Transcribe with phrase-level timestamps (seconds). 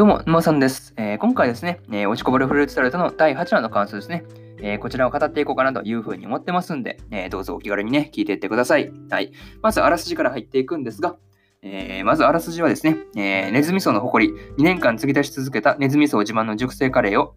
[0.00, 0.94] どうも、沼さんです。
[0.96, 4.24] えー、今回ですね、えー、落ちこぼれフルーツタルトの第8話の感想ですね。
[4.62, 8.90] えー、こちらを語っていこうかなというふうに思ってますんで、えどうぞお気軽にね、聞いていってください。
[9.10, 9.30] はい。
[9.60, 11.16] まず、あらすじから入っていくんですが、
[11.60, 17.34] えまず、あらすじはですね、えネズミ層の誇り、2年間継ぎ足し続けたネズミ層自慢の熟成カレーを、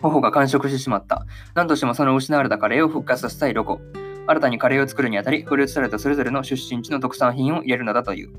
[0.00, 1.24] 頬が完食してしまった。
[1.54, 3.78] 何としてもその失われたカレーを復活させたいロコ。
[4.26, 8.32] 新たにカレーを作るにあたり、フルーツタルトそれぞれの出身地の特産品を入れるのだという。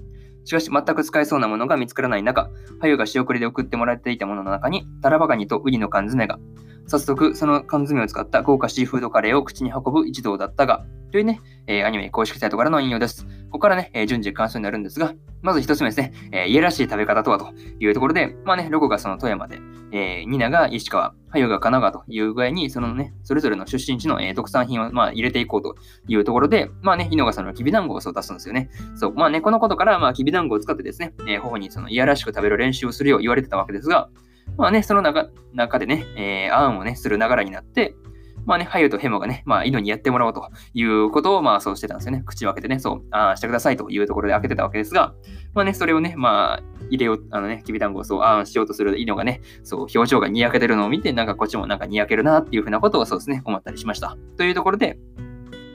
[0.48, 6.40] しかし全く使えそうなものが見つからない中、ハユが仕送りで送ってもらっていたものの中に、タラバガニとウニの缶詰が、
[6.88, 13.28] 早速その缶詰を使った豪華シーフードカレーを口に運ぶ一同だったが、というね、えー、アニメ公式サイトからの引用です。
[13.48, 19.60] ここからね、えー、順次感想になるんですが、まず一つ目ですね、えー、家らしい食べ方とはというところで、まあね、ロゴがその富山で、
[19.92, 25.76] えー、ニナが石川、ハユが神奈川という具合に、そのね、それぞれの出身地の、えー、特産品を、まあ、入れていこうと
[26.08, 28.70] いうところで、まあね、イノがそのきびだんごをそう出すんですよね。
[28.96, 34.10] そう、まあね、このことから、まあ、きびだんごを使ってですね、えー、頬にそのいやらしく食べる練習をするよう言われてたわけですが、
[34.58, 37.96] まあね、その中中でね、えー、案をね、する流れになって、
[38.48, 42.24] まあね、ハユとヘモがね、まあ、イノにやってもらおうということを、まあ、そうしてたんですよね。
[42.26, 45.14] 口を開けてね、そう、ああ、してくださいというところで開けてたわけですが、
[45.54, 54.16] まあね、それをね、まあ、入れよう、あのね、きびだんごをそう、ああ、しようとするイノがね、そう、表情がにやけてるのを見て、なんかこっちもなんかにやけるなっていうふうなことをそうですね、思ったりしました。
[54.38, 54.98] というところで、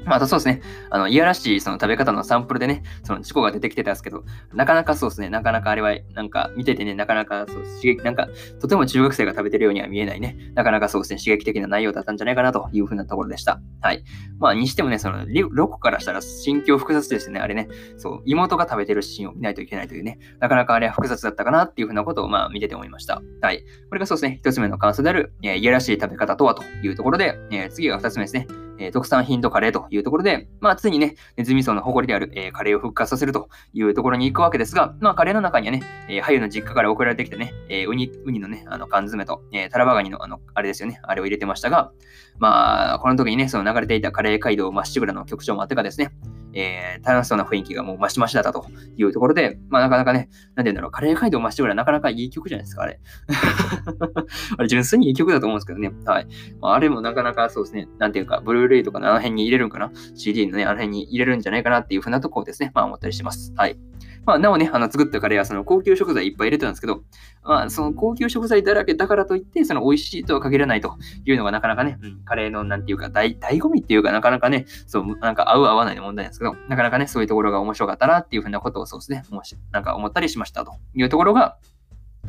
[0.05, 0.63] まあ、とそうですね。
[0.91, 5.29] あの、いやらしいその食べ方のサンプルでね、その事故が出てきてたんですけど、なかなかそうですね。
[5.29, 8.29] なかなかあれは、なんか見ててね、なかなかそう刺激、なんか、
[8.61, 10.37] とても中学生が食べてるようには見えないね。
[10.55, 13.61] なかなかそうですね、刺激的な内容だったんじゃないかなというふうなところでした。
[13.81, 14.05] はい。
[14.39, 17.41] まあ、にしてもね、その、ロコからしたら心境複雑ですね。
[17.41, 23.23] あれね、そう、妹が食べてるシーンを見ないといけないというね、なかなかあれは複雑だったかなっていうふうなことを、まあ、見てて思いました。
[23.41, 23.65] はい。
[23.89, 28.47] これがそうですね、一つ目の感想である、えー、いやらしい食べ方とはというところで、えー、次が二つ目ですね。
[28.83, 41.93] えー、特産品とカレーというところで、まあ、ついにね、ネズミ層の誇りである、えー、カレーを復活させるというところに行くわけですが、まあ、カレーの中にはね、えー、ハユの実家から送られてきてね、えー、ウニ、ウニのね、あの缶詰と、えー、タラバガニの、あの、あれですよね、あれを入れてましたが、
[42.39, 46.11] まあ、この時にね、その流れていたカレー街道まっしぐらの曲調もあってかですね、
[46.55, 48.67] えー、楽しそうな雰囲気がもうマシマシだったと
[48.97, 53.01] いうところで、まあなかなかね、なんて言うんだろう、カレー街道マシぐらなかなかいい曲じゃないですか、あれ。
[54.59, 55.93] あれ純粋にいい曲だと思うんですけどね。
[56.05, 56.27] はい。
[56.61, 63.53] まあ、あれもなかなかそうですね、なんていうか、ブルーレイとかのあの辺に入れるんかな ?CD のね、あの辺に入れるんじゃないかなっていうふうなところですね、まあ思ったりします。
[63.57, 63.79] はい。
[64.25, 67.03] まあ、なおね、あの作ったカレーはその高級食材いっぱい入れてたんですけど、
[67.43, 81.57] まあ、その高級食材だらけだからといって、その美味しいとは限らないというのがなかなかね、うん、カレーのなんていうか、醍醐味っていうかなかなかね、そう、なんか合う合わないの問題なんですけど、なかなかね、そういうところが面白かったなっていうふうなことをそうですね、もし、なんか思ったりしましたというところが、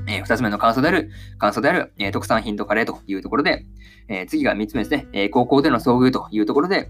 [0.07, 3.65] えー、二つ目の感想である、感想である、えー、特産品とカレーというところで、
[4.07, 6.89] えー、次が三つ目ですね、えー、高校での遭遇というところで、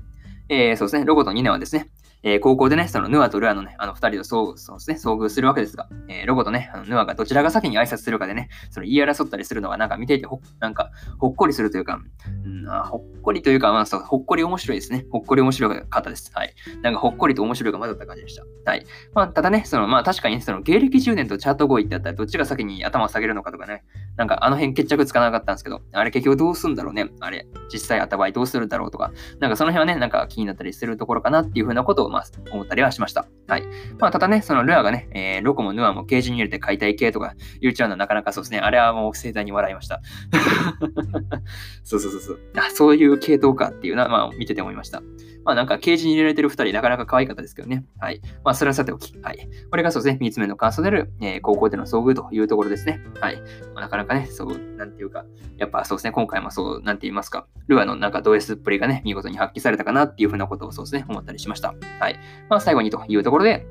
[0.50, 1.90] えー、そうですね、ロゴと2年はですね、
[2.24, 12.00] えー、高校でね、そのヌアとルアのね、あの二人と遭そうです、ね、遭遇するわけですが、えー、ロゴとね、あのヌアがどちらが先に挨拶するかでね、その言い争ったりするのがなんか見ていてほ、なんかほっこりするというか、
[12.46, 15.06] うん、あほっこりというか、まあそう、ほっこり面白いですね。
[15.12, 16.32] ほっこり面白かったです。
[16.34, 16.54] はい。
[16.82, 18.44] なんかほっこりと面白いが混ざった感じでした。
[18.66, 18.86] はい。
[19.14, 23.84] まあ、ただね、その、まあ確かに、その芸歴10年とチャート5位ってあったらどっちが先に頭を下げるのかとかね、
[24.18, 27.10] なんかあの辺決着つかなかったんですけど、あれ結局どうすんだろうね。
[27.20, 33.28] あれ、実際あった場合どうするんだろうとか、なんかその辺はね、なんか気になったりするところかなっていうふうなことを、まあ、思ったりはしました。
[33.48, 33.64] はい。
[34.00, 38.60] まあ、ただね、そのルアがね、えー、ロコもヌアもケージに入れて解体系とか言っちゃうのはなかなかそうですね。
[38.60, 40.02] あれはもう盛大に笑いました。
[41.84, 42.40] そうそうそうそう。
[42.58, 45.02] あ、そういう系統かっていうのは、まあ、見てて思いました。
[45.46, 47.86] まあなんかケージに入れられてる二人、なかなか可愛かったですけどね。
[48.00, 48.22] はい。
[48.44, 49.18] まあそれはさておき。
[49.22, 49.50] はい。
[49.70, 53.00] これがそうですね、三つ目の感想である、えー、高校での遭遇というところですね。
[53.20, 53.42] はい。
[53.74, 55.26] まあ、なかなかね、そう、なんていうか、
[55.58, 61.74] やっぱそうですね、今回もそう、なんて言いますか、ルアのなんかド S っぷりがね、見事に発揮されたかなっていうふうなことをそうですね、思ったりしました。
[62.00, 62.20] はい。
[62.50, 63.66] まあ最後にというところで、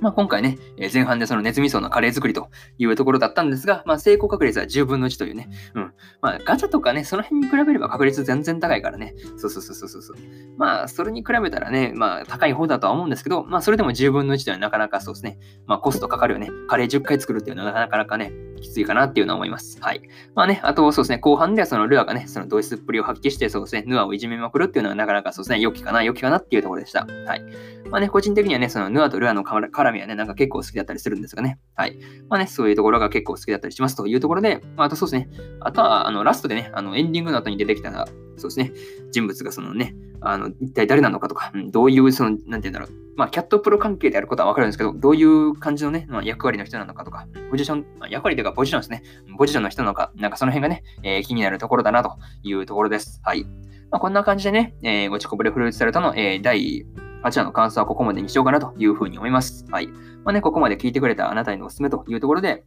[0.00, 2.48] まあ、今回ね、え前半でそのネズミ層のカレー作りと
[2.78, 5.92] いうところだったんですが、まあ、成功確率は10分の1というね、うん。
[6.20, 9.14] まあ、ガチャとかね、その辺に比べれば確率全然高いからね。
[9.36, 10.16] そうそうそうそうそう。
[10.56, 15.38] まあ、それに比べたらね、まあ、高い方だとは思うんですけど、まあ、それでも10分の1ではなかなかそうですね。
[15.66, 16.50] まあ、コストかかるよね。
[16.68, 18.32] カレー10回作るっていうのはなかなかね、
[18.66, 19.78] きついかなっていうのは思います。
[19.80, 20.02] はい。
[20.34, 27.06] まあね、あとそうですね、後半ではそのルアがね、そのドイツっぷりを発揮して、そうですね、ヌアをいじめまくるっていうのはなかなかそうですね、良きかな、良きかなっていうところでした。
[27.26, 27.42] はい。
[27.90, 31.58] まあね、個人的にはね、そのヌアとルアの絡みはね、なんか結構好きだったりするんですがね。
[31.74, 31.96] はい。
[32.28, 35.28] まあね、そういうところが結構好きだったりしますというところで、まあ、あとそうですね、
[35.60, 37.92] あとは、あの、ラストでね、あの、エンディングの後に出てきた、
[38.36, 38.72] そうですね、
[39.12, 49.02] 人物がそのね、あの、一体誰なのかとか、うん、どういう、その、なんて言うんだろう、まあ、キャットプロ関係であることはわかるんですけど、どういう感じのね、まあ、役割の人なのかとか、ポジション、ま、役割というかポジションですね、
[49.38, 53.20] ポジションの人なのか、なんかその辺がね、えー、気になるところだなというところです。
[53.24, 53.44] はい。
[53.90, 56.86] まあ、こんな感じでね、えー、ごちこぼれフルーツサルトの、えー、第
[57.22, 59.64] 8話の感想はここまでにしようかなというふうに思います。
[59.70, 59.88] はい。
[59.88, 59.94] ま
[60.26, 62.64] あね、ここまで聞いてくれたあなたへのおすすめというところで、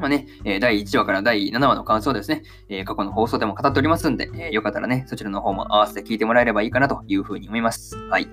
[0.00, 7.96] まあね、え、第1話から第7話の感想ですね、え、過去の放送でも語っておりますんで、えー、よかったらね、そちらの方も合わせて聞いてもらえればいいかなというふうに思います。
[8.08, 8.28] はい。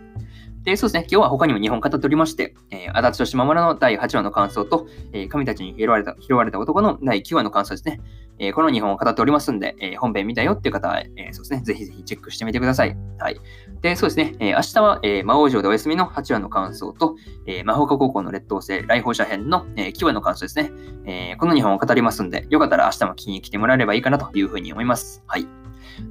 [0.67, 8.01] で、そうですね、今日は他にも2本語っておりまして、えー、足立と島村の第8話の感想と、えー、神たちに拾われた、拾われた男の第9話の感想ですね。
[8.37, 12.97] えー、この2本を語っておりますんで、えー、本編見たよっていう方は、えー、そうですね、ぜひぜひチェックしてみてください。
[13.17, 13.39] はい。
[13.81, 17.15] で、そうですね、え明日は、え魔王城でお休みの8話の感想と、
[17.45, 20.71] え魔法科高校の劣等生来訪者編の、え9話の感想ですね、
[21.05, 25.23] えこの2本を語りますんで、よかったら明日も聞きに来てもらえればいいかなというふうに思います。
[25.27, 25.47] はい。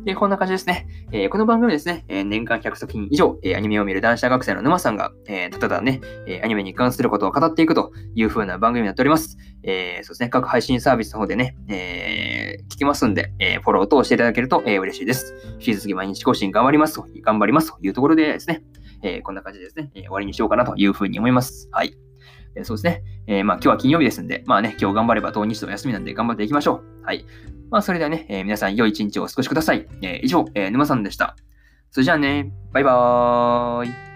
[0.04, 0.86] で、こんな感じですね。
[1.12, 9.36] えー、この番組ですね、えー、年間100作品以上、えー、アニメを見る男子学生の沼さんが、えただね、えアニメに関することを語っていくという風な番組になっております。
[9.62, 15.34] えそうですね、各配信サービスの方でね、え聞きますんで、えフォロー等していただけると、え嬉しいです。
[15.54, 18.62] 引き続き毎日更新頑張りますと、頑張りますというところでですね、
[19.02, 21.68] えこんな感じでですね、え終わりにしようかなという風に思います。
[21.72, 21.96] はい。
[22.54, 23.02] えそうですね。
[23.26, 27.04] えー、まあ今日は金曜日ですんで、まあね、今日頑張れば土日と休みなんで頑張っていきましょう。
[27.04, 27.24] はい。
[27.70, 29.86] まあそれではね、えー、皆さん良い一日をお過ごしください。
[30.02, 31.36] えー、以上、えー、沼さんでした。
[31.90, 34.15] それじゃあね、バイバーイ。